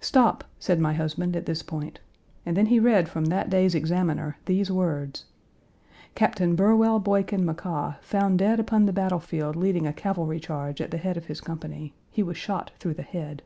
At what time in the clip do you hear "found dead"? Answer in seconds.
8.00-8.60